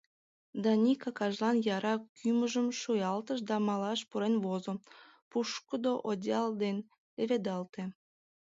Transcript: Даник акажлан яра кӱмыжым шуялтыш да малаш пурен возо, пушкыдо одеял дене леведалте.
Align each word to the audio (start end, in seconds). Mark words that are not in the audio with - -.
Даник 0.63 1.01
акажлан 1.09 1.57
яра 1.75 1.95
кӱмыжым 2.17 2.67
шуялтыш 2.81 3.39
да 3.49 3.55
малаш 3.67 3.99
пурен 4.09 4.35
возо, 4.45 4.73
пушкыдо 5.29 5.93
одеял 6.09 6.49
дене 6.61 6.81
леведалте. 7.17 7.83